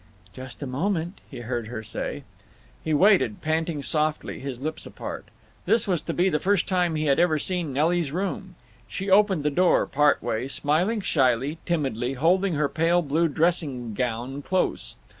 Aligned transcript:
"Just 0.33 0.63
a 0.63 0.65
moment," 0.65 1.21
he 1.29 1.41
heard 1.41 1.67
her 1.67 1.83
say. 1.83 2.23
He 2.83 2.91
waited, 2.91 3.39
panting 3.43 3.83
softly, 3.83 4.39
his 4.39 4.59
lips 4.59 4.87
apart. 4.87 5.25
This 5.67 5.87
was 5.87 6.01
to 6.01 6.11
be 6.15 6.27
the 6.27 6.39
first 6.39 6.67
time 6.67 6.95
he 6.95 7.05
had 7.05 7.19
ever 7.19 7.37
seen 7.37 7.71
Nelly's 7.71 8.11
room. 8.11 8.55
She 8.87 9.11
opened 9.11 9.43
the 9.43 9.51
door 9.51 9.85
part 9.85 10.23
way, 10.23 10.47
smiling 10.47 11.01
shyly, 11.01 11.59
timidly, 11.67 12.13
holding 12.13 12.53
her 12.53 12.67
pale 12.67 13.03
blue 13.03 13.27
dressing 13.27 13.93
gown 13.93 14.41
close. 14.41 14.95